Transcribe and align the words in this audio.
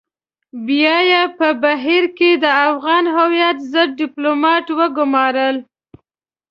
بيا 0.65 0.97
يې 1.09 1.23
په 1.37 1.47
بهر 1.61 2.03
کې 2.17 2.29
د 2.43 2.45
افغان 2.69 3.05
هويت 3.15 3.57
ضد 3.73 3.89
ډيپلومات 3.99 4.65
وگمارل. 4.79 5.57